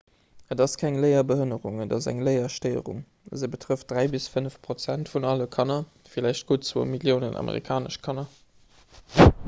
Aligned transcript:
et 0.53 0.61
ass 0.63 0.71
keng 0.81 0.95
léierbehënnerung 1.01 1.75
et 1.83 1.91
ass 1.97 2.07
eng 2.11 2.21
léierstéierung 2.27 3.03
se 3.41 3.49
betrëfft 3.55 3.87
3 3.93 4.07
bis 4.15 4.25
5 4.37 4.55
prozent 4.67 5.11
vun 5.15 5.27
alle 5.33 5.47
kanner 5.57 5.77
vläicht 6.15 6.47
gutt 6.53 6.67
2 6.71 6.87
milliounen 6.95 7.37
amerikanesch 7.43 8.01
kanner 8.09 8.27